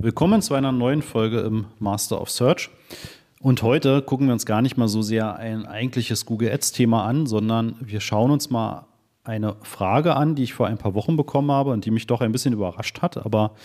Willkommen 0.00 0.42
zu 0.42 0.54
einer 0.54 0.70
neuen 0.70 1.02
Folge 1.02 1.40
im 1.40 1.66
Master 1.80 2.20
of 2.20 2.30
Search. 2.30 2.70
Und 3.40 3.64
heute 3.64 4.00
gucken 4.00 4.28
wir 4.28 4.32
uns 4.32 4.46
gar 4.46 4.62
nicht 4.62 4.76
mal 4.76 4.86
so 4.86 5.02
sehr 5.02 5.34
ein 5.34 5.66
eigentliches 5.66 6.24
Google 6.24 6.52
Ads-Thema 6.52 7.04
an, 7.04 7.26
sondern 7.26 7.74
wir 7.80 7.98
schauen 7.98 8.30
uns 8.30 8.48
mal 8.48 8.86
eine 9.24 9.56
Frage 9.62 10.14
an, 10.14 10.36
die 10.36 10.44
ich 10.44 10.54
vor 10.54 10.68
ein 10.68 10.78
paar 10.78 10.94
Wochen 10.94 11.16
bekommen 11.16 11.50
habe 11.50 11.70
und 11.72 11.84
die 11.84 11.90
mich 11.90 12.06
doch 12.06 12.20
ein 12.20 12.30
bisschen 12.30 12.54
überrascht 12.54 13.02
hat, 13.02 13.16
aber 13.18 13.56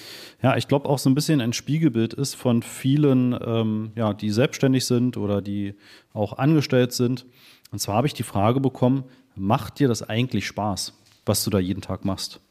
ja, 0.41 0.57
ich 0.57 0.67
glaube 0.67 0.89
auch 0.89 0.97
so 0.97 1.07
ein 1.07 1.13
bisschen 1.13 1.39
ein 1.39 1.54
Spiegelbild 1.54 2.15
ist 2.15 2.34
von 2.34 2.63
vielen, 2.63 3.38
ähm, 3.45 3.91
ja, 3.95 4.15
die 4.15 4.31
selbstständig 4.31 4.88
sind 4.88 5.18
oder 5.18 5.39
die 5.39 5.75
auch 6.13 6.39
angestellt 6.39 6.93
sind. 6.93 7.27
Und 7.71 7.77
zwar 7.77 7.97
habe 7.97 8.07
ich 8.07 8.15
die 8.15 8.23
Frage 8.23 8.59
bekommen, 8.59 9.04
macht 9.36 9.77
dir 9.77 9.88
das 9.88 10.02
eigentlich 10.02 10.47
Spaß, 10.47 10.93
was 11.27 11.43
du 11.43 11.52
da 11.52 11.59
jeden 11.59 11.81
Tag 11.81 12.05
machst? 12.05 12.41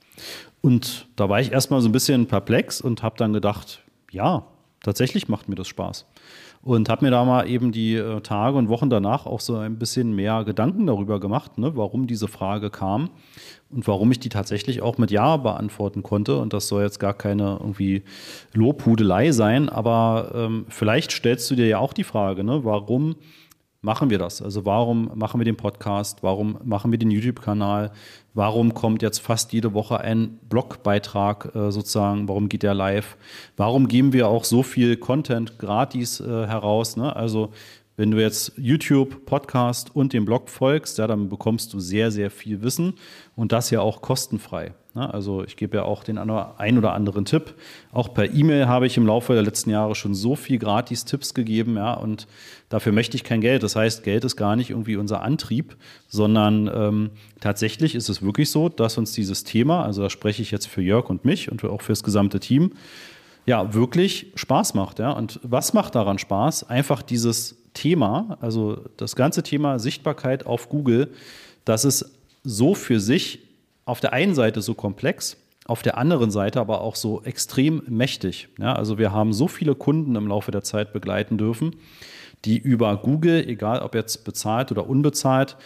Und 0.61 1.07
da 1.17 1.29
war 1.29 1.41
ich 1.41 1.53
erstmal 1.53 1.81
so 1.81 1.89
ein 1.89 1.93
bisschen 1.93 2.27
perplex 2.27 2.81
und 2.81 3.03
habe 3.03 3.17
dann 3.19 3.33
gedacht, 3.33 3.83
ja, 4.11 4.47
tatsächlich 4.83 5.29
macht 5.29 5.49
mir 5.49 5.57
das 5.57 5.69
Spaß. 5.69 6.07
Und 6.65 6.89
habe 6.89 7.05
mir 7.05 7.11
da 7.11 7.25
mal 7.25 7.49
eben 7.49 7.73
die 7.73 7.97
äh, 7.97 8.21
Tage 8.21 8.57
und 8.57 8.69
Wochen 8.69 8.89
danach 8.89 9.27
auch 9.27 9.41
so 9.41 9.57
ein 9.57 9.81
bisschen 9.81 10.15
mehr 10.15 10.45
Gedanken 10.45 10.87
darüber 10.87 11.19
gemacht, 11.19 11.59
ne, 11.59 11.73
warum 11.75 12.07
diese 12.07 12.29
Frage 12.29 12.71
kam 12.71 13.11
und 13.69 13.89
warum 13.89 14.13
ich 14.13 14.21
die 14.21 14.29
tatsächlich 14.29 14.81
auch 14.81 14.97
mit 14.97 15.11
Ja 15.11 15.39
beantworten 15.39 16.05
konnte. 16.05 16.39
Und 16.39 16.53
das 16.53 16.69
soll 16.69 16.85
jetzt 16.85 17.01
gar 17.01 17.15
keine 17.15 17.59
irgendwie 17.61 18.05
Lobhudelei 18.53 19.33
sein, 19.33 19.69
aber 19.69 20.31
ähm, 20.37 20.67
vielleicht 20.69 21.11
stellst 21.11 21.51
du 21.51 21.57
dir 21.57 21.67
ja 21.67 21.79
auch 21.79 21.93
die 21.93 22.05
Frage, 22.05 22.45
ne, 22.45 22.65
warum 22.65 23.17
machen 23.83 24.11
wir 24.11 24.19
das? 24.19 24.41
Also 24.41 24.65
warum 24.65 25.11
machen 25.15 25.41
wir 25.41 25.45
den 25.45 25.57
Podcast? 25.57 26.23
Warum 26.23 26.59
machen 26.65 26.93
wir 26.93 26.99
den 26.99 27.11
YouTube-Kanal? 27.11 27.91
Warum 28.33 28.73
kommt 28.75 29.03
jetzt 29.03 29.19
fast 29.19 29.53
jede 29.53 29.75
Woche 29.75 30.01
ein 30.01 30.39
Blogbeitrag 30.49 31.55
äh, 31.55 31.71
sozusagen? 31.73 32.29
Warum 32.29 32.49
geht 32.49 32.63
der 32.63 32.75
live? 32.75 33.17
Warum 33.57 33.89
geben 33.89 34.13
wir 34.13 34.29
auch 34.29 34.45
so 34.45 34.63
viel 34.63 34.97
Content 34.97 35.59
gratis 35.59 36.21
äh, 36.21 36.47
heraus? 36.47 36.97
Ne? 36.97 37.15
Also 37.15 37.51
wenn 38.03 38.11
du 38.11 38.21
jetzt 38.21 38.55
YouTube, 38.57 39.27
Podcast 39.27 39.95
und 39.95 40.13
dem 40.13 40.25
Blog 40.25 40.49
folgst, 40.51 40.99
ja, 40.99 41.07
dann 41.07 41.29
bekommst 41.29 41.73
du 41.73 41.79
sehr, 41.79 42.11
sehr 42.11 42.33
viel 42.33 42.61
Wissen 42.61 42.95
und 43.37 43.53
das 43.53 43.71
ja 43.71 43.81
auch 43.81 44.03
kostenfrei. 44.03 44.75
Also 44.93 45.45
ich 45.45 45.55
gebe 45.55 45.77
ja 45.77 45.85
auch 45.85 46.03
den 46.03 46.19
ein 46.19 46.79
oder 46.79 46.95
anderen 46.95 47.25
Tipp. 47.27 47.55
Auch 47.93 48.13
per 48.13 48.29
E-Mail 48.35 48.67
habe 48.67 48.89
ich 48.89 48.97
im 48.97 49.07
Laufe 49.07 49.35
der 49.35 49.45
letzten 49.45 49.71
Jahre 49.71 49.95
schon 49.95 50.17
so 50.17 50.35
viel 50.35 50.59
gratis 50.59 51.05
Tipps 51.05 51.33
gegeben, 51.33 51.77
ja, 51.77 51.95
und 51.95 52.27
dafür 52.71 52.91
möchte 52.91 53.17
ich 53.17 53.23
kein 53.23 53.41
Geld. 53.41 53.63
Das 53.63 53.77
heißt, 53.77 54.03
Geld 54.03 54.25
ist 54.25 54.35
gar 54.35 54.57
nicht 54.57 54.71
irgendwie 54.71 54.97
unser 54.97 55.23
Antrieb, 55.23 55.77
sondern 56.09 56.69
ähm, 56.75 57.11
tatsächlich 57.39 57.95
ist 57.95 58.09
es 58.09 58.21
wirklich 58.21 58.51
so, 58.51 58.69
dass 58.69 58.99
uns 58.99 59.13
dieses 59.13 59.45
Thema, 59.45 59.85
also 59.85 60.03
da 60.03 60.11
spreche 60.11 60.43
ich 60.43 60.51
jetzt 60.51 60.67
für 60.67 60.83
Jörg 60.83 61.09
und 61.09 61.25
mich 61.25 61.53
und 61.53 61.63
auch 61.63 61.83
für 61.83 61.93
das 61.93 62.03
gesamte 62.03 62.41
Team, 62.41 62.73
ja, 63.47 63.75
wirklich 63.75 64.33
Spaß 64.35 64.75
macht. 64.75 64.99
Ja? 64.99 65.13
Und 65.13 65.39
was 65.45 65.73
macht 65.73 65.95
daran 65.95 66.19
Spaß? 66.19 66.69
Einfach 66.69 67.03
dieses 67.03 67.62
Thema, 67.75 68.39
also 68.41 68.85
das 68.97 69.17
ganze 69.17 69.43
Thema 69.43 69.79
Sichtbarkeit 69.79 70.47
auf 70.47 70.69
Google, 70.69 71.11
das 71.65 71.85
ist 71.85 72.11
so 72.45 72.75
für 72.75 73.01
sich 73.01 73.41
auf 73.85 74.01
der 74.01 74.13
einen 74.13 74.35
Seite 74.35 74.63
so 74.63 74.75
komplex, 74.75 75.37
auf 75.67 75.83
der 75.83 75.97
anderen 75.97 76.31
Seite 76.31 76.61
aber 76.61 76.81
auch 76.81 76.97
so 76.97 77.23
extrem 77.23 77.83
mächtig. 77.89 78.49
Ja, 78.59 78.75
also 78.75 78.99
wir 78.99 79.13
haben 79.13 79.33
so 79.33 79.49
viele 79.49 79.75
Kunden 79.75 80.17
im 80.17 80.27
Laufe 80.27 80.51
der 80.51 80.63
Zeit 80.63 80.93
begleiten 80.93 81.39
dürfen, 81.39 81.77
die 82.45 82.59
über 82.59 82.97
Google, 82.97 83.49
egal 83.49 83.81
ob 83.81 83.95
jetzt 83.95 84.25
bezahlt 84.25 84.73
oder 84.73 84.89
unbezahlt, 84.89 85.57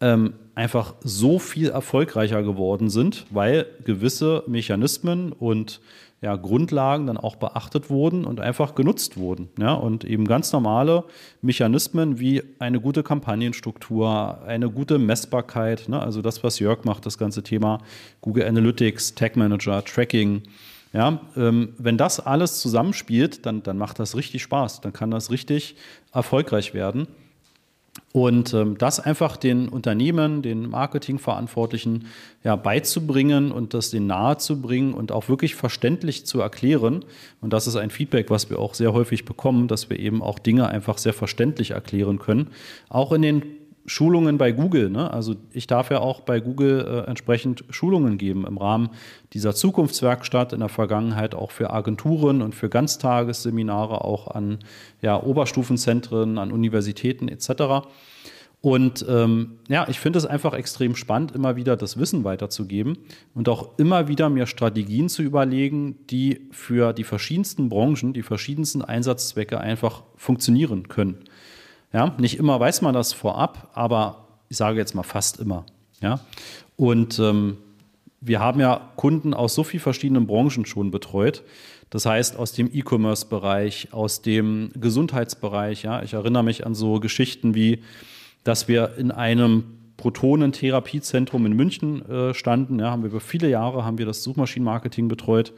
ähm, 0.00 0.34
einfach 0.54 0.94
so 1.02 1.38
viel 1.38 1.68
erfolgreicher 1.68 2.42
geworden 2.42 2.88
sind, 2.88 3.26
weil 3.30 3.66
gewisse 3.84 4.44
Mechanismen 4.46 5.32
und 5.32 5.80
ja, 6.24 6.36
Grundlagen 6.36 7.06
dann 7.06 7.18
auch 7.18 7.36
beachtet 7.36 7.90
wurden 7.90 8.24
und 8.24 8.40
einfach 8.40 8.74
genutzt 8.74 9.18
wurden. 9.18 9.50
Ja, 9.60 9.74
und 9.74 10.04
eben 10.04 10.26
ganz 10.26 10.50
normale 10.54 11.04
Mechanismen 11.42 12.18
wie 12.18 12.42
eine 12.58 12.80
gute 12.80 13.02
Kampagnenstruktur, 13.02 14.42
eine 14.46 14.70
gute 14.70 14.98
Messbarkeit, 14.98 15.86
ne, 15.86 16.00
also 16.00 16.22
das, 16.22 16.42
was 16.42 16.60
Jörg 16.60 16.86
macht, 16.86 17.04
das 17.04 17.18
ganze 17.18 17.42
Thema 17.42 17.76
Google 18.22 18.46
Analytics, 18.46 19.14
Tag 19.14 19.36
Manager, 19.36 19.84
Tracking. 19.84 20.44
Ja, 20.94 21.20
ähm, 21.36 21.74
wenn 21.76 21.98
das 21.98 22.20
alles 22.20 22.58
zusammenspielt, 22.58 23.44
dann, 23.44 23.62
dann 23.62 23.76
macht 23.76 23.98
das 23.98 24.16
richtig 24.16 24.42
Spaß, 24.44 24.80
dann 24.80 24.94
kann 24.94 25.10
das 25.10 25.30
richtig 25.30 25.76
erfolgreich 26.14 26.72
werden. 26.72 27.06
Und 28.12 28.54
ähm, 28.54 28.78
das 28.78 29.00
einfach 29.00 29.36
den 29.36 29.68
Unternehmen, 29.68 30.42
den 30.42 30.68
Marketingverantwortlichen 30.68 32.06
ja, 32.42 32.56
beizubringen 32.56 33.50
und 33.50 33.74
das 33.74 33.90
denen 33.90 34.06
nahezubringen 34.06 34.94
und 34.94 35.10
auch 35.10 35.28
wirklich 35.28 35.54
verständlich 35.54 36.26
zu 36.26 36.40
erklären. 36.40 37.04
Und 37.40 37.52
das 37.52 37.66
ist 37.66 37.76
ein 37.76 37.90
Feedback, 37.90 38.30
was 38.30 38.50
wir 38.50 38.58
auch 38.58 38.74
sehr 38.74 38.92
häufig 38.92 39.24
bekommen, 39.24 39.68
dass 39.68 39.90
wir 39.90 39.98
eben 39.98 40.22
auch 40.22 40.38
Dinge 40.38 40.68
einfach 40.68 40.98
sehr 40.98 41.12
verständlich 41.12 41.72
erklären 41.72 42.18
können. 42.18 42.48
Auch 42.88 43.12
in 43.12 43.22
den 43.22 43.42
Schulungen 43.86 44.38
bei 44.38 44.52
Google. 44.52 44.90
Ne? 44.90 45.12
Also 45.12 45.34
ich 45.52 45.66
darf 45.66 45.90
ja 45.90 46.00
auch 46.00 46.20
bei 46.20 46.40
Google 46.40 46.86
äh, 46.86 47.08
entsprechend 47.08 47.64
Schulungen 47.70 48.18
geben 48.18 48.46
im 48.46 48.56
Rahmen 48.56 48.90
dieser 49.32 49.54
Zukunftswerkstatt, 49.54 50.52
in 50.52 50.60
der 50.60 50.68
Vergangenheit 50.68 51.34
auch 51.34 51.50
für 51.50 51.70
Agenturen 51.70 52.40
und 52.40 52.54
für 52.54 52.68
Ganztagesseminare, 52.68 54.04
auch 54.04 54.28
an 54.28 54.58
ja, 55.02 55.22
Oberstufenzentren, 55.22 56.38
an 56.38 56.52
Universitäten 56.52 57.28
etc. 57.28 57.86
Und 58.64 59.04
ähm, 59.10 59.58
ja, 59.68 59.86
ich 59.90 60.00
finde 60.00 60.18
es 60.18 60.24
einfach 60.24 60.54
extrem 60.54 60.96
spannend, 60.96 61.32
immer 61.32 61.54
wieder 61.54 61.76
das 61.76 61.98
Wissen 61.98 62.24
weiterzugeben 62.24 62.96
und 63.34 63.50
auch 63.50 63.78
immer 63.78 64.08
wieder 64.08 64.30
mir 64.30 64.46
Strategien 64.46 65.10
zu 65.10 65.22
überlegen, 65.22 65.96
die 66.08 66.48
für 66.50 66.94
die 66.94 67.04
verschiedensten 67.04 67.68
Branchen, 67.68 68.14
die 68.14 68.22
verschiedensten 68.22 68.80
Einsatzzwecke 68.80 69.60
einfach 69.60 70.04
funktionieren 70.16 70.88
können. 70.88 71.24
Ja, 71.94 72.12
nicht 72.18 72.38
immer 72.38 72.58
weiß 72.58 72.82
man 72.82 72.92
das 72.92 73.12
vorab, 73.12 73.70
aber 73.72 74.26
ich 74.48 74.56
sage 74.56 74.78
jetzt 74.78 74.94
mal 74.94 75.04
fast 75.04 75.38
immer. 75.38 75.64
Ja, 76.00 76.20
und 76.76 77.18
ähm, 77.20 77.56
wir 78.20 78.40
haben 78.40 78.58
ja 78.58 78.90
Kunden 78.96 79.32
aus 79.32 79.54
so 79.54 79.62
vielen 79.62 79.82
verschiedenen 79.82 80.26
Branchen 80.26 80.66
schon 80.66 80.90
betreut. 80.90 81.44
Das 81.90 82.06
heißt, 82.06 82.36
aus 82.36 82.52
dem 82.52 82.68
E-Commerce-Bereich, 82.72 83.92
aus 83.92 84.22
dem 84.22 84.72
Gesundheitsbereich. 84.74 85.84
Ja, 85.84 86.02
ich 86.02 86.14
erinnere 86.14 86.42
mich 86.42 86.66
an 86.66 86.74
so 86.74 86.98
Geschichten 86.98 87.54
wie, 87.54 87.84
dass 88.42 88.66
wir 88.66 88.96
in 88.98 89.12
einem 89.12 89.64
Protonentherapiezentrum 89.96 91.46
in 91.46 91.52
München 91.52 92.08
äh, 92.08 92.34
standen. 92.34 92.80
Ja, 92.80 92.90
haben 92.90 93.02
wir 93.02 93.10
über 93.10 93.20
viele 93.20 93.48
Jahre 93.48 93.84
haben 93.84 93.98
wir 93.98 94.06
das 94.06 94.22
Suchmaschinenmarketing 94.22 95.08
betreut. 95.08 95.52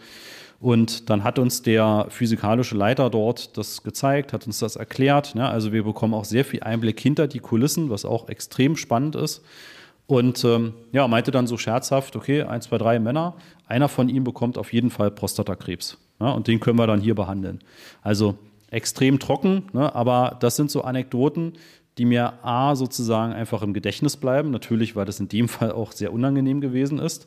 Und 0.58 1.10
dann 1.10 1.22
hat 1.22 1.38
uns 1.38 1.62
der 1.62 2.06
physikalische 2.08 2.76
Leiter 2.76 3.10
dort 3.10 3.56
das 3.58 3.82
gezeigt, 3.82 4.32
hat 4.32 4.46
uns 4.46 4.58
das 4.58 4.76
erklärt. 4.76 5.34
Ne? 5.34 5.46
Also 5.46 5.72
wir 5.72 5.84
bekommen 5.84 6.14
auch 6.14 6.24
sehr 6.24 6.44
viel 6.44 6.62
Einblick 6.62 6.98
hinter 6.98 7.26
die 7.28 7.40
Kulissen, 7.40 7.90
was 7.90 8.04
auch 8.04 8.28
extrem 8.28 8.76
spannend 8.76 9.16
ist. 9.16 9.42
Und 10.06 10.44
ähm, 10.44 10.74
ja, 10.92 11.08
meinte 11.08 11.30
dann 11.30 11.46
so 11.46 11.58
scherzhaft, 11.58 12.16
okay, 12.16 12.42
eins, 12.42 12.66
zwei, 12.66 12.78
drei 12.78 12.98
Männer, 12.98 13.34
einer 13.66 13.88
von 13.88 14.08
ihnen 14.08 14.24
bekommt 14.24 14.56
auf 14.56 14.72
jeden 14.72 14.90
Fall 14.90 15.10
Prostatakrebs. 15.10 15.98
Ja, 16.20 16.30
und 16.30 16.46
den 16.46 16.60
können 16.60 16.78
wir 16.78 16.86
dann 16.86 17.00
hier 17.00 17.14
behandeln. 17.14 17.58
Also 18.02 18.38
extrem 18.70 19.18
trocken, 19.18 19.64
ne, 19.72 19.94
aber 19.94 20.36
das 20.40 20.56
sind 20.56 20.70
so 20.70 20.82
Anekdoten, 20.82 21.54
die 21.98 22.04
mir 22.04 22.44
A 22.44 22.76
sozusagen 22.76 23.32
einfach 23.32 23.62
im 23.62 23.72
Gedächtnis 23.72 24.16
bleiben. 24.16 24.50
Natürlich, 24.50 24.96
weil 24.96 25.06
das 25.06 25.20
in 25.20 25.28
dem 25.28 25.48
Fall 25.50 25.72
auch 25.72 25.92
sehr 25.92 26.12
unangenehm 26.12 26.60
gewesen 26.60 26.98
ist. 26.98 27.26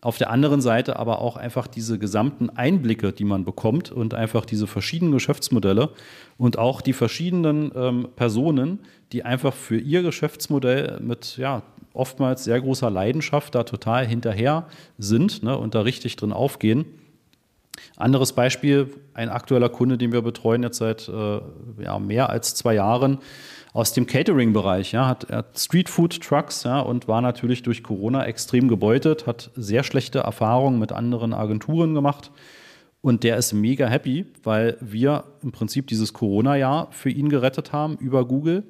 Auf 0.00 0.18
der 0.18 0.28
anderen 0.28 0.60
Seite 0.60 0.98
aber 0.98 1.20
auch 1.20 1.38
einfach 1.38 1.66
diese 1.66 1.98
gesamten 1.98 2.50
Einblicke, 2.50 3.10
die 3.12 3.24
man 3.24 3.46
bekommt 3.46 3.90
und 3.90 4.12
einfach 4.12 4.44
diese 4.44 4.66
verschiedenen 4.66 5.12
Geschäftsmodelle 5.12 5.88
und 6.36 6.58
auch 6.58 6.82
die 6.82 6.92
verschiedenen 6.92 7.72
ähm, 7.74 8.08
Personen, 8.14 8.80
die 9.12 9.22
einfach 9.22 9.54
für 9.54 9.78
ihr 9.78 10.02
Geschäftsmodell 10.02 11.00
mit 11.00 11.38
ja, 11.38 11.62
oftmals 11.94 12.44
sehr 12.44 12.60
großer 12.60 12.90
Leidenschaft 12.90 13.54
da 13.54 13.62
total 13.62 14.06
hinterher 14.06 14.66
sind 14.98 15.42
ne, 15.42 15.56
und 15.56 15.74
da 15.74 15.80
richtig 15.80 16.16
drin 16.16 16.34
aufgehen. 16.34 16.84
Anderes 17.96 18.34
Beispiel, 18.34 18.92
ein 19.14 19.30
aktueller 19.30 19.70
Kunde, 19.70 19.96
den 19.96 20.12
wir 20.12 20.20
betreuen 20.20 20.62
jetzt 20.62 20.78
seit 20.78 21.08
äh, 21.08 21.40
ja, 21.82 21.98
mehr 21.98 22.28
als 22.28 22.54
zwei 22.54 22.74
Jahren, 22.74 23.18
aus 23.74 23.92
dem 23.92 24.06
Catering-Bereich, 24.06 24.92
ja, 24.92 25.08
hat, 25.08 25.28
hat 25.30 25.58
Streetfood-Trucks 25.58 26.62
ja, 26.62 26.78
und 26.78 27.08
war 27.08 27.20
natürlich 27.20 27.64
durch 27.64 27.82
Corona 27.82 28.24
extrem 28.24 28.68
gebeutet, 28.68 29.26
hat 29.26 29.50
sehr 29.56 29.82
schlechte 29.82 30.20
Erfahrungen 30.20 30.78
mit 30.78 30.92
anderen 30.92 31.34
Agenturen 31.34 31.92
gemacht. 31.92 32.30
Und 33.00 33.24
der 33.24 33.36
ist 33.36 33.52
mega 33.52 33.88
happy, 33.88 34.26
weil 34.44 34.78
wir 34.80 35.24
im 35.42 35.50
Prinzip 35.50 35.88
dieses 35.88 36.12
Corona-Jahr 36.12 36.86
für 36.92 37.10
ihn 37.10 37.28
gerettet 37.28 37.72
haben 37.72 37.96
über 37.96 38.24
Google. 38.26 38.62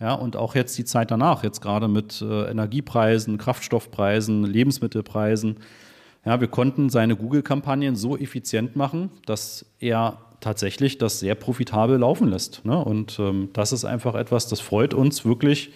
Ja, 0.00 0.14
und 0.14 0.36
auch 0.36 0.54
jetzt 0.54 0.76
die 0.78 0.86
Zeit 0.86 1.10
danach, 1.10 1.44
jetzt 1.44 1.60
gerade 1.60 1.86
mit 1.86 2.22
äh, 2.22 2.50
Energiepreisen, 2.50 3.36
Kraftstoffpreisen, 3.36 4.42
Lebensmittelpreisen. 4.42 5.58
Ja, 6.24 6.40
wir 6.40 6.48
konnten 6.48 6.88
seine 6.88 7.14
Google-Kampagnen 7.14 7.94
so 7.94 8.16
effizient 8.16 8.74
machen, 8.74 9.10
dass 9.26 9.66
er 9.80 10.18
tatsächlich 10.40 10.98
das 10.98 11.20
sehr 11.20 11.34
profitabel 11.34 11.98
laufen 11.98 12.28
lässt. 12.28 12.64
Ne? 12.64 12.76
Und 12.76 13.18
ähm, 13.18 13.50
das 13.52 13.72
ist 13.72 13.84
einfach 13.84 14.14
etwas, 14.14 14.48
das 14.48 14.60
freut 14.60 14.94
uns 14.94 15.24
wirklich 15.24 15.72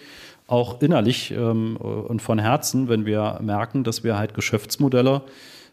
auch 0.47 0.81
innerlich 0.81 1.31
ähm, 1.31 1.77
und 1.77 2.21
von 2.21 2.39
Herzen, 2.39 2.89
wenn 2.89 3.05
wir 3.05 3.39
merken, 3.41 3.83
dass 3.83 4.03
wir 4.03 4.17
halt 4.17 4.33
Geschäftsmodelle 4.33 5.21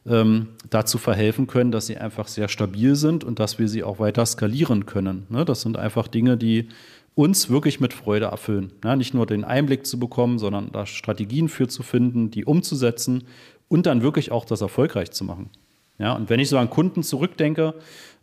ähm, 0.06 0.49
dazu 0.70 0.99
verhelfen 0.99 1.46
können, 1.46 1.73
dass 1.73 1.87
sie 1.87 1.96
einfach 1.96 2.29
sehr 2.29 2.49
stabil 2.49 2.94
sind 2.94 3.25
und 3.25 3.40
dass 3.40 3.58
wir 3.58 3.69
sie 3.69 3.82
auch 3.82 3.99
weiter 3.99 4.25
skalieren 4.25 4.87
können. 4.87 5.26
Ne? 5.29 5.44
Das 5.44 5.62
sind 5.62 5.76
einfach 5.76 6.08
Dinge, 6.08 6.37
die 6.37 6.69
uns 7.14 7.50
wirklich 7.50 7.81
mit 7.81 7.93
Freude 7.93 8.26
erfüllen. 8.26 8.73
Ja, 8.84 8.94
nicht 8.94 9.12
nur 9.12 9.26
den 9.26 9.43
Einblick 9.43 9.87
zu 9.87 9.99
bekommen, 9.99 10.38
sondern 10.38 10.70
da 10.70 10.87
Strategien 10.87 11.49
für 11.49 11.67
zu 11.67 11.82
finden, 11.82 12.31
die 12.31 12.44
umzusetzen 12.44 13.25
und 13.67 13.87
dann 13.87 14.02
wirklich 14.02 14.31
auch 14.31 14.44
das 14.44 14.61
erfolgreich 14.61 15.11
zu 15.11 15.25
machen. 15.25 15.50
Ja, 15.98 16.12
und 16.12 16.30
wenn 16.30 16.40
ich 16.40 16.48
so 16.48 16.58
an 16.58 16.70
Kunden 16.70 17.02
zurückdenke, 17.02 17.74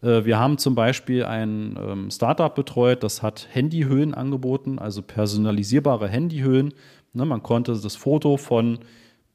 äh, 0.01 0.23
wir 0.23 0.39
haben 0.39 0.57
zum 0.57 0.75
Beispiel 0.75 1.25
ein 1.25 1.77
ähm, 1.79 2.11
Startup 2.11 2.53
betreut, 2.53 3.03
das 3.03 3.21
hat 3.21 3.47
Handyhöhen 3.51 4.13
angeboten, 4.13 4.79
also 4.79 5.01
personalisierbare 5.01 6.07
Handyhöhen. 6.07 6.73
Ne, 7.13 7.25
man 7.25 7.43
konnte 7.43 7.73
das 7.73 7.95
Foto 7.95 8.37
von 8.37 8.79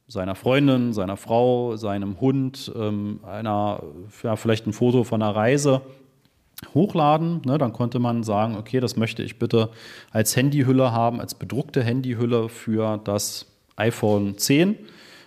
seiner 0.06 0.34
Freundin, 0.34 0.92
seiner 0.92 1.16
Frau, 1.16 1.76
seinem 1.76 2.20
Hund, 2.20 2.72
ähm, 2.74 3.20
einer, 3.24 3.82
ja, 4.22 4.36
vielleicht 4.36 4.66
ein 4.66 4.72
Foto 4.72 5.04
von 5.04 5.22
einer 5.22 5.36
Reise 5.36 5.82
hochladen. 6.74 7.42
Ne, 7.44 7.58
dann 7.58 7.72
konnte 7.72 7.98
man 7.98 8.22
sagen, 8.22 8.56
okay, 8.56 8.80
das 8.80 8.96
möchte 8.96 9.22
ich 9.22 9.38
bitte 9.38 9.70
als 10.12 10.34
Handyhülle 10.34 10.92
haben, 10.92 11.20
als 11.20 11.34
bedruckte 11.34 11.82
Handyhülle 11.82 12.48
für 12.48 12.98
das 13.04 13.46
iPhone 13.76 14.36
10. 14.36 14.76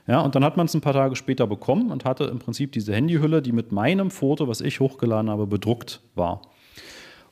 Ja, 0.06 0.20
und 0.22 0.36
dann 0.36 0.44
hat 0.44 0.58
man 0.58 0.66
es 0.66 0.74
ein 0.74 0.82
paar 0.82 0.94
Tage 0.94 1.16
später 1.16 1.48
bekommen 1.48 1.90
und 1.92 2.04
hatte 2.04 2.26
im 2.26 2.40
Prinzip 2.40 2.74
diese 2.74 2.94
Handyhülle, 2.94 3.42
die 3.42 3.54
mit 3.54 3.72
meinem 3.72 4.12
Foto, 4.12 4.48
was 4.48 4.60
ich 4.60 4.80
hochgeladen 4.80 5.30
habe, 5.30 5.48
bedruckt 5.48 6.02
war. 6.16 6.42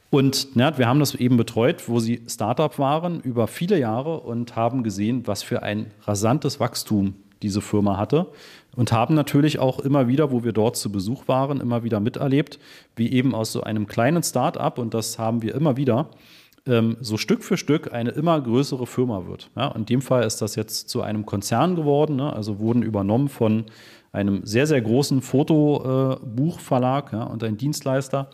Und 0.09 0.55
ja, 0.55 0.77
wir 0.77 0.87
haben 0.87 0.99
das 0.99 1.15
eben 1.15 1.37
betreut, 1.37 1.87
wo 1.87 1.99
sie 1.99 2.21
Startup 2.27 2.77
waren 2.79 3.21
über 3.21 3.47
viele 3.47 3.79
Jahre 3.79 4.19
und 4.19 4.55
haben 4.55 4.83
gesehen, 4.83 5.25
was 5.25 5.41
für 5.41 5.63
ein 5.63 5.91
rasantes 6.03 6.59
Wachstum 6.59 7.15
diese 7.41 7.61
Firma 7.61 7.97
hatte 7.97 8.27
und 8.75 8.91
haben 8.91 9.15
natürlich 9.15 9.59
auch 9.59 9.79
immer 9.79 10.07
wieder, 10.07 10.31
wo 10.31 10.43
wir 10.43 10.51
dort 10.51 10.77
zu 10.77 10.91
Besuch 10.91 11.27
waren, 11.27 11.59
immer 11.59 11.83
wieder 11.83 11.99
miterlebt, 11.99 12.59
wie 12.95 13.11
eben 13.11 13.33
aus 13.33 13.51
so 13.51 13.61
einem 13.61 13.87
kleinen 13.87 14.23
Start-up, 14.23 14.77
und 14.77 14.93
das 14.93 15.17
haben 15.17 15.41
wir 15.41 15.55
immer 15.55 15.77
wieder, 15.77 16.09
ähm, 16.67 16.97
so 16.99 17.17
Stück 17.17 17.43
für 17.43 17.57
Stück 17.57 17.93
eine 17.93 18.11
immer 18.11 18.39
größere 18.39 18.85
Firma 18.85 19.27
wird. 19.27 19.49
Ja, 19.55 19.69
in 19.71 19.85
dem 19.85 20.01
Fall 20.01 20.23
ist 20.23 20.41
das 20.41 20.55
jetzt 20.55 20.89
zu 20.89 21.01
einem 21.01 21.25
Konzern 21.25 21.75
geworden, 21.75 22.15
ne? 22.17 22.31
also 22.33 22.59
wurden 22.59 22.83
übernommen 22.83 23.29
von 23.29 23.65
einem 24.11 24.45
sehr, 24.45 24.67
sehr 24.67 24.81
großen 24.81 25.21
Fotobuchverlag 25.21 27.13
äh, 27.13 27.17
ja, 27.17 27.23
und 27.23 27.43
ein 27.43 27.57
Dienstleister. 27.57 28.29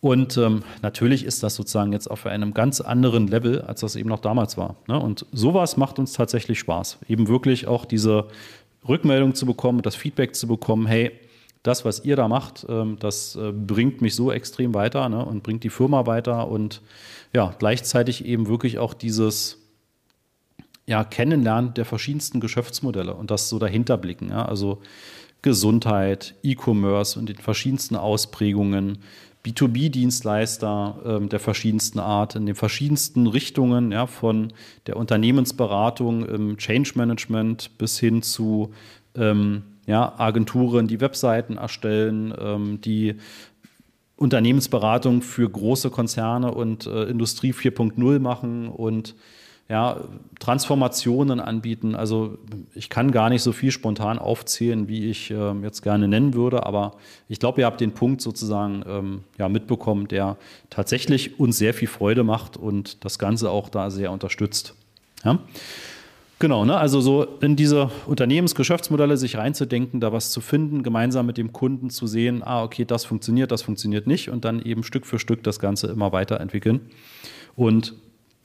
Und 0.00 0.36
ähm, 0.36 0.62
natürlich 0.82 1.24
ist 1.24 1.42
das 1.42 1.54
sozusagen 1.54 1.92
jetzt 1.92 2.10
auf 2.10 2.26
einem 2.26 2.52
ganz 2.52 2.82
anderen 2.82 3.26
Level, 3.26 3.62
als 3.62 3.80
das 3.80 3.96
eben 3.96 4.10
noch 4.10 4.20
damals 4.20 4.58
war. 4.58 4.76
Ne? 4.86 5.00
Und 5.00 5.24
sowas 5.32 5.78
macht 5.78 5.98
uns 5.98 6.12
tatsächlich 6.12 6.58
Spaß. 6.58 6.98
Eben 7.08 7.26
wirklich 7.26 7.66
auch 7.66 7.86
diese 7.86 8.26
Rückmeldung 8.86 9.34
zu 9.34 9.46
bekommen, 9.46 9.80
das 9.80 9.96
Feedback 9.96 10.34
zu 10.36 10.46
bekommen, 10.46 10.86
hey, 10.86 11.10
das, 11.64 11.84
was 11.84 12.04
ihr 12.04 12.14
da 12.14 12.28
macht, 12.28 12.64
ähm, 12.68 12.98
das 13.00 13.34
äh, 13.34 13.50
bringt 13.50 14.00
mich 14.00 14.14
so 14.14 14.30
extrem 14.30 14.74
weiter 14.74 15.08
ne, 15.08 15.24
und 15.24 15.42
bringt 15.42 15.64
die 15.64 15.70
Firma 15.70 16.06
weiter 16.06 16.46
und 16.48 16.82
ja, 17.32 17.52
gleichzeitig 17.58 18.24
eben 18.24 18.46
wirklich 18.46 18.78
auch 18.78 18.94
dieses 18.94 19.58
ja, 20.86 21.02
Kennenlernen 21.02 21.74
der 21.74 21.86
verschiedensten 21.86 22.38
Geschäftsmodelle 22.38 23.14
und 23.14 23.30
das 23.30 23.48
so 23.48 23.58
dahinter 23.58 23.96
blicken. 23.96 24.28
Ja, 24.28 24.44
also 24.44 24.82
Gesundheit, 25.40 26.34
E-Commerce 26.42 27.18
und 27.18 27.30
den 27.30 27.38
verschiedensten 27.38 27.96
Ausprägungen, 27.96 28.98
B2B-Dienstleister 29.44 31.00
ähm, 31.06 31.28
der 31.30 31.40
verschiedensten 31.40 31.98
Art, 31.98 32.36
in 32.36 32.44
den 32.44 32.54
verschiedensten 32.54 33.26
Richtungen, 33.26 33.90
ja, 33.90 34.06
von 34.06 34.52
der 34.86 34.98
Unternehmensberatung 34.98 36.26
im 36.26 36.56
Change 36.58 36.92
Management 36.96 37.76
bis 37.78 37.98
hin 37.98 38.22
zu 38.22 38.74
ähm, 39.16 39.62
ja, 39.86 40.14
Agenturen, 40.18 40.86
die 40.86 41.00
Webseiten 41.00 41.56
erstellen, 41.56 42.34
ähm, 42.38 42.80
die 42.80 43.16
Unternehmensberatung 44.16 45.22
für 45.22 45.48
große 45.48 45.90
Konzerne 45.90 46.52
und 46.52 46.86
äh, 46.86 47.04
Industrie 47.04 47.52
4.0 47.52 48.18
machen 48.20 48.68
und 48.68 49.14
ja, 49.68 49.98
Transformationen 50.40 51.40
anbieten. 51.40 51.94
Also 51.94 52.38
ich 52.74 52.90
kann 52.90 53.12
gar 53.12 53.30
nicht 53.30 53.42
so 53.42 53.52
viel 53.52 53.70
spontan 53.70 54.18
aufzählen, 54.18 54.88
wie 54.88 55.08
ich 55.08 55.30
äh, 55.30 55.52
jetzt 55.62 55.82
gerne 55.82 56.06
nennen 56.06 56.34
würde, 56.34 56.66
aber 56.66 56.92
ich 57.28 57.38
glaube, 57.38 57.62
ihr 57.62 57.66
habt 57.66 57.80
den 57.80 57.92
Punkt 57.92 58.20
sozusagen 58.20 58.84
ähm, 58.86 59.24
ja, 59.38 59.48
mitbekommen, 59.48 60.06
der 60.06 60.36
tatsächlich 60.68 61.40
uns 61.40 61.56
sehr 61.56 61.72
viel 61.72 61.88
Freude 61.88 62.24
macht 62.24 62.58
und 62.58 63.04
das 63.04 63.18
Ganze 63.18 63.50
auch 63.50 63.70
da 63.70 63.90
sehr 63.90 64.12
unterstützt. 64.12 64.74
Ja? 65.24 65.38
Genau, 66.40 66.64
ne? 66.64 66.76
also 66.76 67.00
so 67.00 67.24
in 67.40 67.56
diese 67.56 67.90
Unternehmensgeschäftsmodelle 68.06 69.16
sich 69.16 69.36
reinzudenken, 69.36 70.00
da 70.00 70.12
was 70.12 70.30
zu 70.30 70.40
finden, 70.40 70.82
gemeinsam 70.82 71.26
mit 71.26 71.38
dem 71.38 71.52
Kunden 71.52 71.90
zu 71.90 72.06
sehen, 72.06 72.42
ah, 72.44 72.64
okay, 72.64 72.84
das 72.84 73.04
funktioniert, 73.04 73.52
das 73.52 73.62
funktioniert 73.62 74.06
nicht 74.06 74.30
und 74.30 74.44
dann 74.44 74.60
eben 74.60 74.82
Stück 74.82 75.06
für 75.06 75.18
Stück 75.18 75.44
das 75.44 75.60
Ganze 75.60 75.86
immer 75.86 76.12
weiterentwickeln. 76.12 76.80
Und 77.54 77.94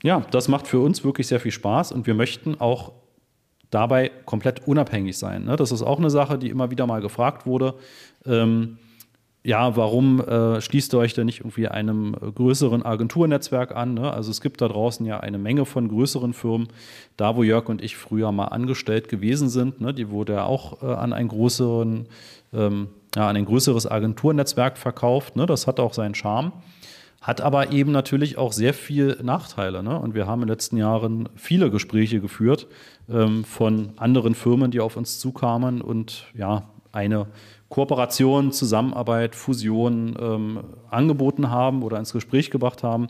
ja, 0.04 0.22
das 0.32 0.48
macht 0.48 0.68
für 0.68 0.80
uns 0.80 1.04
wirklich 1.04 1.28
sehr 1.28 1.40
viel 1.40 1.52
Spaß 1.52 1.92
und 1.92 2.06
wir 2.06 2.14
möchten 2.14 2.60
auch 2.62 2.94
dabei 3.72 4.12
komplett 4.26 4.68
unabhängig 4.68 5.18
sein. 5.18 5.46
Ne? 5.46 5.56
Das 5.56 5.72
ist 5.72 5.82
auch 5.82 6.00
eine 6.00 6.10
Sache, 6.10 6.38
die 6.38 6.50
immer 6.50 6.72
wieder 6.72 6.88
mal 6.88 7.02
gefragt 7.02 7.46
wurde. 7.46 7.76
Ähm, 8.26 8.78
ja, 9.44 9.78
warum 9.78 10.20
äh, 10.20 10.60
schließt 10.60 10.94
ihr 10.94 10.98
euch 10.98 11.14
denn 11.14 11.26
nicht 11.26 11.40
irgendwie 11.40 11.70
einem 11.70 12.12
größeren 12.14 12.84
Agenturnetzwerk 12.84 13.74
an? 13.74 13.94
Ne? 13.94 14.12
Also 14.12 14.32
es 14.32 14.42
gibt 14.42 14.60
da 14.60 14.68
draußen 14.68 15.06
ja 15.06 15.22
eine 15.22 15.38
Menge 15.38 15.66
von 15.66 15.88
größeren 15.88 16.34
Firmen. 16.34 16.68
Da, 17.16 17.38
wo 17.38 17.44
Jörg 17.44 17.70
und 17.70 17.82
ich 17.82 17.96
früher 17.96 18.34
mal 18.34 18.46
angestellt 18.46 19.08
gewesen 19.08 19.48
sind, 19.48 19.80
ne, 19.80 19.94
die 19.94 20.10
wurde 20.10 20.34
ja 20.34 20.44
auch 20.44 20.84
äh, 20.84 20.88
an 20.88 21.14
ein 21.14 21.30
größeren, 21.30 22.08
ähm, 22.54 22.90
ja, 23.16 23.30
an 23.30 23.38
ein 23.38 23.46
größeres 23.46 23.90
Agenturnetzwerk 23.90 24.78
verkauft. 24.78 25.38
Ne? 25.38 25.46
Das 25.46 25.68
hat 25.68 25.80
auch 25.80 25.94
seinen 25.94 26.16
Charme. 26.16 26.52
Hat 27.22 27.40
aber 27.40 27.72
eben 27.72 27.92
natürlich 27.92 28.38
auch 28.38 28.52
sehr 28.52 28.74
viel 28.74 29.20
Nachteile. 29.22 29.84
Ne? 29.84 29.98
Und 29.98 30.16
wir 30.16 30.28
haben 30.28 30.42
in 30.42 30.48
den 30.48 30.54
letzten 30.54 30.76
Jahren 30.76 31.30
viele 31.36 31.72
Gespräche 31.72 32.20
geführt 32.20 32.68
ähm, 33.10 33.46
von 33.46 33.92
anderen 33.96 34.36
Firmen, 34.36 34.72
die 34.72 34.82
auf 34.82 34.98
uns 34.98 35.20
zukamen 35.20 35.82
und 35.82 36.26
ja, 36.34 36.70
eine 36.92 37.28
Kooperation, 37.69 38.51
Zusammenarbeit, 38.51 39.36
Fusion 39.36 40.18
ähm, 40.19 40.60
angeboten 40.89 41.50
haben 41.50 41.83
oder 41.83 41.98
ins 41.98 42.13
Gespräch 42.13 42.50
gebracht 42.50 42.83
haben. 42.83 43.07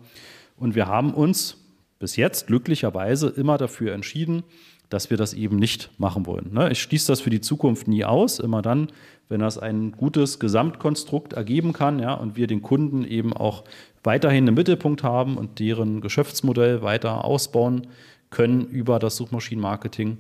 Und 0.58 0.76
wir 0.76 0.88
haben 0.88 1.14
uns 1.14 1.58
bis 2.00 2.16
jetzt 2.16 2.48
glücklicherweise 2.48 3.30
immer 3.30 3.58
dafür 3.58 3.94
entschieden, 3.94 4.44
dass 4.90 5.10
wir 5.10 5.18
das 5.18 5.34
eben 5.34 5.58
nicht 5.58 5.92
machen 5.98 6.26
wollen. 6.26 6.54
Ne? 6.54 6.72
Ich 6.72 6.82
schließe 6.82 7.08
das 7.08 7.22
für 7.22 7.30
die 7.30 7.42
Zukunft 7.42 7.88
nie 7.88 8.04
aus, 8.04 8.40
immer 8.40 8.62
dann, 8.62 8.88
wenn 9.30 9.40
das 9.40 9.58
ein 9.58 9.92
gutes 9.92 10.40
Gesamtkonstrukt 10.40 11.34
ergeben 11.34 11.72
kann 11.74 12.00
ja, 12.00 12.14
und 12.14 12.36
wir 12.36 12.48
den 12.48 12.62
Kunden 12.62 13.06
eben 13.06 13.32
auch 13.32 13.64
weiterhin 14.04 14.48
im 14.48 14.56
Mittelpunkt 14.56 15.04
haben 15.04 15.38
und 15.38 15.60
deren 15.60 16.02
Geschäftsmodell 16.02 16.82
weiter 16.82 17.24
ausbauen 17.24 17.88
können 18.32 18.66
über 18.66 18.98
das 18.98 19.16
Suchmaschinenmarketing, 19.18 20.18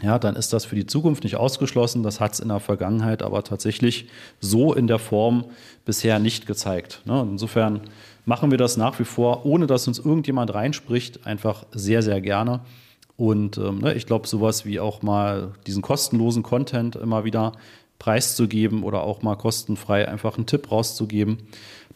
ja, 0.00 0.18
dann 0.18 0.36
ist 0.36 0.52
das 0.52 0.64
für 0.64 0.76
die 0.76 0.86
Zukunft 0.86 1.24
nicht 1.24 1.36
ausgeschlossen. 1.36 2.04
Das 2.04 2.20
hat 2.20 2.34
es 2.34 2.40
in 2.40 2.48
der 2.48 2.60
Vergangenheit 2.60 3.22
aber 3.22 3.42
tatsächlich 3.42 4.08
so 4.40 4.72
in 4.72 4.86
der 4.86 5.00
Form 5.00 5.44
bisher 5.84 6.20
nicht 6.20 6.46
gezeigt. 6.46 7.02
Ne? 7.04 7.26
Insofern 7.28 7.80
machen 8.24 8.50
wir 8.50 8.58
das 8.58 8.76
nach 8.76 8.98
wie 9.00 9.04
vor, 9.04 9.44
ohne 9.44 9.66
dass 9.66 9.88
uns 9.88 9.98
irgendjemand 9.98 10.54
reinspricht, 10.54 11.26
einfach 11.26 11.66
sehr, 11.72 12.02
sehr 12.02 12.20
gerne. 12.20 12.60
Und 13.16 13.58
ähm, 13.58 13.80
ne, 13.80 13.94
ich 13.94 14.06
glaube, 14.06 14.28
sowas 14.28 14.64
wie 14.64 14.78
auch 14.78 15.02
mal 15.02 15.50
diesen 15.66 15.82
kostenlosen 15.82 16.44
Content 16.44 16.94
immer 16.94 17.24
wieder 17.24 17.52
preiszugeben 17.98 18.82
oder 18.82 19.02
auch 19.02 19.22
mal 19.22 19.36
kostenfrei 19.36 20.08
einfach 20.08 20.36
einen 20.36 20.46
Tipp 20.46 20.70
rauszugeben, 20.70 21.38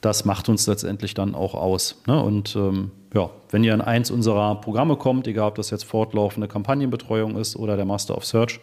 das 0.01 0.25
macht 0.25 0.49
uns 0.49 0.67
letztendlich 0.67 1.15
dann 1.15 1.35
auch 1.35 1.55
aus. 1.55 2.03
Ne? 2.07 2.21
Und 2.21 2.57
ähm, 2.57 2.91
ja, 3.15 3.31
wenn 3.51 3.63
ihr 3.63 3.73
in 3.73 3.81
eins 3.81 4.11
unserer 4.11 4.61
Programme 4.61 4.97
kommt, 4.97 5.27
egal 5.29 5.49
ob 5.49 5.55
das 5.55 5.71
jetzt 5.71 5.85
fortlaufende 5.85 6.49
Kampagnenbetreuung 6.49 7.37
ist 7.37 7.57
oder 7.57 7.77
der 7.77 7.85
Master 7.85 8.17
of 8.17 8.25
Search, 8.25 8.61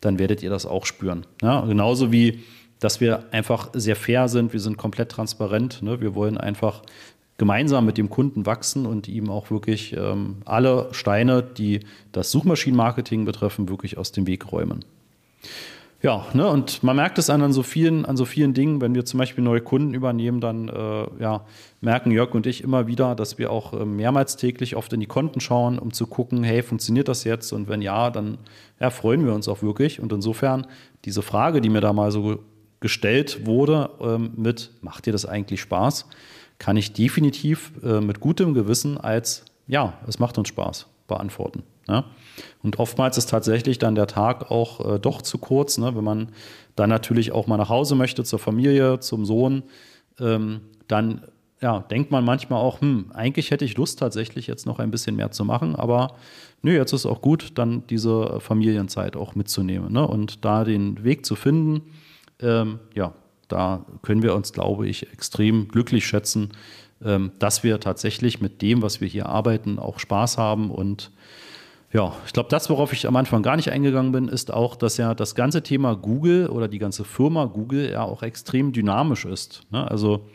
dann 0.00 0.18
werdet 0.18 0.42
ihr 0.42 0.50
das 0.50 0.66
auch 0.66 0.84
spüren. 0.84 1.24
Ja? 1.40 1.62
Genauso 1.62 2.12
wie, 2.12 2.40
dass 2.78 3.00
wir 3.00 3.24
einfach 3.30 3.70
sehr 3.72 3.96
fair 3.96 4.28
sind, 4.28 4.52
wir 4.52 4.60
sind 4.60 4.76
komplett 4.76 5.10
transparent. 5.10 5.82
Ne? 5.82 6.00
Wir 6.00 6.14
wollen 6.14 6.36
einfach 6.36 6.82
gemeinsam 7.38 7.86
mit 7.86 7.96
dem 7.96 8.10
Kunden 8.10 8.44
wachsen 8.44 8.84
und 8.84 9.08
ihm 9.08 9.30
auch 9.30 9.50
wirklich 9.50 9.96
ähm, 9.96 10.42
alle 10.44 10.88
Steine, 10.92 11.42
die 11.42 11.80
das 12.12 12.30
Suchmaschinenmarketing 12.30 13.24
betreffen, 13.24 13.68
wirklich 13.68 13.96
aus 13.96 14.12
dem 14.12 14.26
Weg 14.26 14.52
räumen. 14.52 14.84
Ja, 16.02 16.26
ne, 16.32 16.48
und 16.48 16.82
man 16.82 16.96
merkt 16.96 17.18
es 17.18 17.30
an, 17.30 17.52
so 17.52 17.62
vielen, 17.62 18.04
an 18.04 18.16
so 18.16 18.24
vielen 18.24 18.54
Dingen, 18.54 18.80
wenn 18.80 18.92
wir 18.92 19.04
zum 19.04 19.18
Beispiel 19.18 19.44
neue 19.44 19.60
Kunden 19.60 19.94
übernehmen, 19.94 20.40
dann 20.40 20.68
äh, 20.68 21.06
ja, 21.20 21.44
merken 21.80 22.10
Jörg 22.10 22.34
und 22.34 22.44
ich 22.44 22.64
immer 22.64 22.88
wieder, 22.88 23.14
dass 23.14 23.38
wir 23.38 23.52
auch 23.52 23.72
äh, 23.72 23.84
mehrmals 23.84 24.36
täglich 24.36 24.74
oft 24.74 24.92
in 24.92 24.98
die 24.98 25.06
Konten 25.06 25.38
schauen, 25.38 25.78
um 25.78 25.92
zu 25.92 26.08
gucken, 26.08 26.42
hey, 26.42 26.64
funktioniert 26.64 27.06
das 27.06 27.22
jetzt? 27.22 27.52
Und 27.52 27.68
wenn 27.68 27.82
ja, 27.82 28.10
dann 28.10 28.38
ja, 28.80 28.90
freuen 28.90 29.24
wir 29.24 29.32
uns 29.32 29.46
auch 29.46 29.62
wirklich. 29.62 30.00
Und 30.00 30.12
insofern 30.12 30.66
diese 31.04 31.22
Frage, 31.22 31.60
die 31.60 31.68
mir 31.68 31.80
da 31.80 31.92
mal 31.92 32.10
so 32.10 32.40
gestellt 32.80 33.46
wurde, 33.46 33.90
ähm, 34.00 34.32
mit, 34.34 34.72
macht 34.80 35.06
dir 35.06 35.12
das 35.12 35.24
eigentlich 35.24 35.60
Spaß, 35.60 36.06
kann 36.58 36.76
ich 36.76 36.92
definitiv 36.94 37.74
äh, 37.84 38.00
mit 38.00 38.18
gutem 38.18 38.54
Gewissen 38.54 38.98
als, 38.98 39.44
ja, 39.68 39.94
es 40.08 40.18
macht 40.18 40.36
uns 40.36 40.48
Spaß 40.48 40.88
beantworten. 41.06 41.62
Ne? 41.88 42.04
Und 42.62 42.78
oftmals 42.78 43.18
ist 43.18 43.30
tatsächlich 43.30 43.78
dann 43.78 43.94
der 43.94 44.06
Tag 44.06 44.50
auch 44.50 44.94
äh, 44.94 44.98
doch 44.98 45.22
zu 45.22 45.38
kurz, 45.38 45.78
ne? 45.78 45.94
wenn 45.96 46.04
man 46.04 46.28
dann 46.76 46.90
natürlich 46.90 47.32
auch 47.32 47.46
mal 47.46 47.56
nach 47.56 47.68
Hause 47.68 47.94
möchte, 47.94 48.24
zur 48.24 48.38
Familie, 48.38 49.00
zum 49.00 49.24
Sohn, 49.24 49.62
ähm, 50.18 50.60
dann 50.88 51.22
ja, 51.60 51.78
denkt 51.78 52.10
man 52.10 52.24
manchmal 52.24 52.60
auch, 52.60 52.80
hm, 52.80 53.12
eigentlich 53.14 53.52
hätte 53.52 53.64
ich 53.64 53.76
Lust 53.76 53.98
tatsächlich 53.98 54.48
jetzt 54.48 54.66
noch 54.66 54.80
ein 54.80 54.90
bisschen 54.90 55.14
mehr 55.14 55.30
zu 55.30 55.44
machen, 55.44 55.76
aber 55.76 56.16
nö, 56.60 56.74
jetzt 56.74 56.92
ist 56.92 57.06
auch 57.06 57.22
gut, 57.22 57.52
dann 57.54 57.86
diese 57.86 58.40
Familienzeit 58.40 59.16
auch 59.16 59.36
mitzunehmen 59.36 59.92
ne? 59.92 60.06
und 60.06 60.44
da 60.44 60.64
den 60.64 61.04
Weg 61.04 61.24
zu 61.24 61.36
finden, 61.36 61.82
ähm, 62.40 62.80
ja, 62.94 63.14
da 63.46 63.84
können 64.02 64.22
wir 64.22 64.34
uns, 64.34 64.52
glaube 64.52 64.88
ich, 64.88 65.12
extrem 65.12 65.68
glücklich 65.68 66.06
schätzen, 66.06 66.50
ähm, 67.04 67.32
dass 67.38 67.62
wir 67.62 67.78
tatsächlich 67.80 68.40
mit 68.40 68.62
dem, 68.62 68.82
was 68.82 69.00
wir 69.00 69.08
hier 69.08 69.26
arbeiten, 69.26 69.78
auch 69.78 69.98
Spaß 69.98 70.38
haben 70.38 70.70
und 70.70 71.12
ja, 71.92 72.14
ich 72.26 72.32
glaube, 72.32 72.48
das, 72.48 72.70
worauf 72.70 72.92
ich 72.92 73.06
am 73.06 73.16
Anfang 73.16 73.42
gar 73.42 73.56
nicht 73.56 73.70
eingegangen 73.70 74.12
bin, 74.12 74.28
ist 74.28 74.52
auch, 74.52 74.76
dass 74.76 74.96
ja 74.96 75.14
das 75.14 75.34
ganze 75.34 75.62
Thema 75.62 75.94
Google 75.94 76.48
oder 76.48 76.66
die 76.66 76.78
ganze 76.78 77.04
Firma 77.04 77.44
Google 77.44 77.90
ja 77.90 78.02
auch 78.02 78.22
extrem 78.22 78.72
dynamisch 78.72 79.26
ist. 79.26 79.62
Ne? 79.70 79.90
Also, 79.90 80.26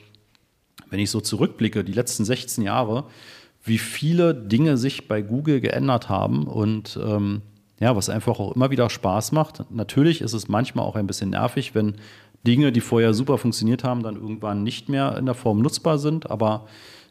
wenn 0.90 1.00
ich 1.00 1.10
so 1.10 1.20
zurückblicke, 1.20 1.84
die 1.84 1.94
letzten 1.94 2.26
16 2.26 2.64
Jahre, 2.64 3.06
wie 3.64 3.80
viele 3.80 4.36
Dinge 4.36 4.78
sich 4.78 5.08
bei 5.08 5.22
Google 5.22 5.60
geändert 5.60 6.10
haben 6.10 6.46
und 6.46 6.98
ähm, 7.04 7.42
ja, 7.80 7.96
was 7.96 8.10
einfach 8.10 8.40
auch 8.40 8.56
immer 8.56 8.72
wieder 8.72 8.90
Spaß 8.90 9.32
macht. 9.32 9.64
Natürlich 9.72 10.22
ist 10.22 10.34
es 10.34 10.48
manchmal 10.48 10.86
auch 10.86 10.96
ein 10.96 11.08
bisschen 11.08 11.32
nervig, 11.32 11.76
wenn 11.76 11.96
Dinge, 12.46 12.72
die 12.72 12.82
vorher 12.82 13.14
super 13.14 13.38
funktioniert 13.38 13.84
haben, 13.84 14.04
dann 14.04 14.16
irgendwann 14.16 14.64
nicht 14.64 14.90
mehr 14.90 15.18
in 15.18 15.26
der 15.26 15.36
Form 15.36 15.62
nutzbar 15.62 15.98
sind, 15.98 16.30
aber 16.30 16.68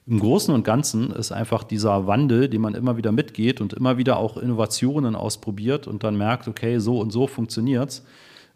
im 0.06 0.20
Großen 0.20 0.54
und 0.54 0.62
Ganzen 0.62 1.10
ist 1.10 1.32
einfach 1.32 1.64
dieser 1.64 2.06
Wandel, 2.06 2.48
den 2.48 2.60
man 2.60 2.74
immer 2.74 2.96
wieder 2.96 3.10
mitgeht 3.10 3.60
und 3.60 3.72
immer 3.72 3.98
wieder 3.98 4.18
auch 4.18 4.36
Innovationen 4.36 5.16
ausprobiert 5.16 5.88
und 5.88 6.04
dann 6.04 6.16
merkt, 6.16 6.46
okay, 6.46 6.78
so 6.78 7.00
und 7.00 7.10
so 7.10 7.26
funktioniert 7.26 7.90
es, 7.90 8.04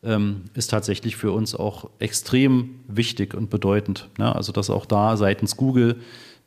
ähm, 0.05 0.45
ist 0.55 0.71
tatsächlich 0.71 1.17
für 1.17 1.33
uns 1.33 1.55
auch 1.55 1.91
extrem 1.99 2.81
wichtig 2.87 3.35
und 3.35 3.51
bedeutend. 3.51 4.09
Ne? 4.17 4.35
Also, 4.35 4.53
dass 4.53 4.71
auch 4.71 4.87
da 4.87 5.17
seitens 5.17 5.57
Google 5.57 5.97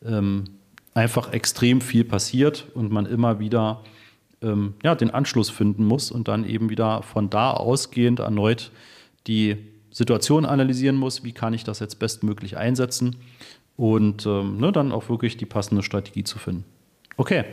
ähm, 0.05 0.45
einfach 0.93 1.33
extrem 1.33 1.81
viel 1.81 2.05
passiert 2.05 2.67
und 2.73 2.91
man 2.91 3.05
immer 3.05 3.39
wieder 3.39 3.81
ähm, 4.41 4.75
ja, 4.83 4.95
den 4.95 5.11
Anschluss 5.11 5.49
finden 5.49 5.83
muss 5.83 6.11
und 6.11 6.29
dann 6.29 6.45
eben 6.45 6.69
wieder 6.69 7.03
von 7.03 7.29
da 7.29 7.51
ausgehend 7.51 8.19
erneut 8.19 8.71
die 9.27 9.57
Situation 9.93 10.45
analysieren 10.45 10.97
muss, 10.97 11.23
wie 11.23 11.31
kann 11.31 11.53
ich 11.53 11.63
das 11.63 11.79
jetzt 11.79 11.99
bestmöglich 11.99 12.57
einsetzen 12.57 13.15
und 13.77 14.25
ähm, 14.25 14.57
ne, 14.57 14.71
dann 14.71 14.91
auch 14.91 15.07
wirklich 15.07 15.37
die 15.37 15.45
passende 15.45 15.83
Strategie 15.83 16.23
zu 16.23 16.39
finden. 16.39 16.65
Okay, 17.15 17.45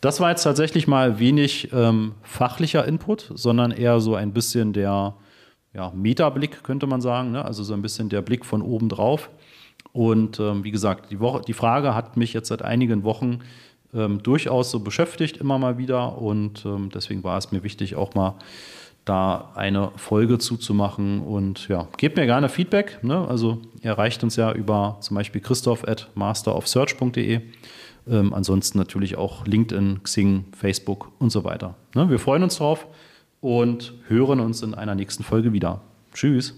das 0.00 0.20
war 0.20 0.30
jetzt 0.30 0.42
tatsächlich 0.42 0.88
mal 0.88 1.18
wenig 1.18 1.70
ähm, 1.72 2.14
fachlicher 2.22 2.86
Input, 2.88 3.30
sondern 3.34 3.70
eher 3.70 4.00
so 4.00 4.14
ein 4.14 4.32
bisschen 4.32 4.72
der 4.72 5.14
ja, 5.74 5.92
Metablick, 5.94 6.62
könnte 6.62 6.86
man 6.86 7.02
sagen, 7.02 7.30
ne? 7.30 7.44
also 7.44 7.62
so 7.62 7.74
ein 7.74 7.82
bisschen 7.82 8.08
der 8.08 8.22
Blick 8.22 8.46
von 8.46 8.62
oben 8.62 8.88
drauf. 8.88 9.30
Und 9.92 10.40
ähm, 10.40 10.64
wie 10.64 10.70
gesagt, 10.70 11.10
die, 11.10 11.20
Woche, 11.20 11.42
die 11.46 11.52
Frage 11.52 11.94
hat 11.94 12.16
mich 12.16 12.32
jetzt 12.32 12.48
seit 12.48 12.62
einigen 12.62 13.04
Wochen 13.04 13.40
ähm, 13.92 14.22
durchaus 14.22 14.70
so 14.70 14.80
beschäftigt, 14.80 15.36
immer 15.36 15.58
mal 15.58 15.76
wieder. 15.76 16.18
Und 16.18 16.64
ähm, 16.64 16.90
deswegen 16.94 17.22
war 17.22 17.36
es 17.36 17.52
mir 17.52 17.62
wichtig, 17.62 17.96
auch 17.96 18.14
mal 18.14 18.36
da 19.04 19.52
eine 19.54 19.90
Folge 19.96 20.38
zuzumachen. 20.38 21.22
Und 21.22 21.68
ja, 21.68 21.88
gebt 21.96 22.16
mir 22.16 22.26
gerne 22.26 22.48
Feedback. 22.48 23.02
Ne? 23.02 23.26
Also 23.28 23.62
ihr 23.80 23.90
erreicht 23.90 24.22
uns 24.22 24.36
ja 24.36 24.52
über 24.52 24.98
zum 25.00 25.16
Beispiel 25.16 25.40
christoph 25.40 25.86
at 25.86 26.08
masterofsearch.de. 26.14 27.40
Ähm, 28.08 28.34
ansonsten 28.34 28.78
natürlich 28.78 29.16
auch 29.16 29.46
LinkedIn, 29.46 30.02
Xing, 30.02 30.46
Facebook 30.56 31.12
und 31.18 31.30
so 31.30 31.44
weiter. 31.44 31.74
Ne? 31.94 32.10
Wir 32.10 32.18
freuen 32.18 32.42
uns 32.42 32.56
drauf 32.56 32.86
und 33.40 33.94
hören 34.08 34.40
uns 34.40 34.62
in 34.62 34.74
einer 34.74 34.94
nächsten 34.94 35.22
Folge 35.22 35.52
wieder. 35.52 35.80
Tschüss. 36.12 36.54